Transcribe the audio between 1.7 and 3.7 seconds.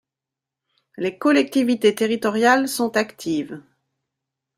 territoriales sont actives.